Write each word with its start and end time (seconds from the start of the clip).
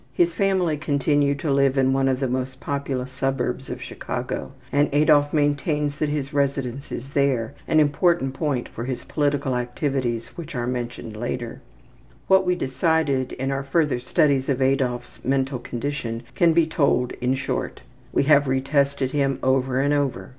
His 0.13 0.33
family 0.33 0.77
continued 0.77 1.37
to 1.41 1.51
live 1.51 1.77
in 1.77 1.93
one 1.93 2.07
of 2.07 2.19
the 2.19 2.27
most 2.27 2.59
populous 2.59 3.11
suburbs 3.11 3.69
of 3.69 3.83
Chicago 3.83 4.51
and 4.71 4.89
Adolf 4.91 5.31
maintains 5.31 5.99
that 5.99 6.09
his 6.09 6.33
residence 6.33 6.91
is 6.91 7.09
there, 7.11 7.53
an 7.67 7.79
important 7.79 8.33
point 8.33 8.67
for 8.67 8.85
his 8.85 9.03
political 9.03 9.55
activities 9.55 10.29
which 10.35 10.55
are 10.55 10.65
mentioned 10.65 11.15
later. 11.15 11.61
What 12.27 12.47
we 12.47 12.55
discovered 12.55 13.33
in 13.33 13.51
our 13.51 13.61
further 13.63 13.99
studies 13.99 14.49
of 14.49 14.59
Adolf's 14.59 15.23
mental 15.23 15.59
condition 15.59 16.23
can 16.33 16.51
be 16.51 16.65
told 16.65 17.11
in 17.21 17.35
short. 17.35 17.81
We 18.11 18.23
have 18.23 18.45
retested 18.45 19.11
him 19.11 19.37
over 19.43 19.79
and 19.81 19.93
over. 19.93 20.29